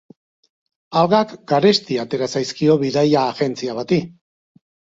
[1.01, 4.05] Algak garesti atera zaizkio bidaia agentzia bati.